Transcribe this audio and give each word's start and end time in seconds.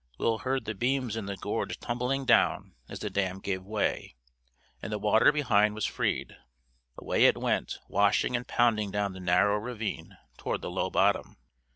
Will 0.17 0.39
heard 0.39 0.65
the 0.65 0.73
beams 0.73 1.15
in 1.15 1.27
the 1.27 1.37
gorge 1.37 1.79
tumbling 1.79 2.27
as 2.89 3.01
the 3.01 3.09
dam 3.11 3.37
gave 3.37 3.61
way, 3.61 4.15
and 4.81 4.91
the 4.91 4.97
water 4.97 5.31
behind 5.31 5.75
was 5.75 5.85
freed. 5.85 6.35
Away 6.97 7.25
it 7.25 7.37
went, 7.37 7.77
washing 7.87 8.35
and 8.35 8.47
pounding 8.47 8.89
down 8.89 9.13
the 9.13 9.19
narrow 9.19 9.57
ravine, 9.59 10.17
toward 10.39 10.63
the 10.63 10.71
low 10.71 10.89
bottom. 10.89 11.37